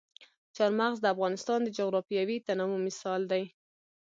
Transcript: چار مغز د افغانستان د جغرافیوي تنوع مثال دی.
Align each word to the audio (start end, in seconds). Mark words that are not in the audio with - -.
چار 0.55 0.71
مغز 0.79 0.97
د 1.01 1.05
افغانستان 1.13 1.59
د 1.63 1.69
جغرافیوي 1.77 2.37
تنوع 2.47 2.79
مثال 2.87 3.21
دی. 3.31 3.43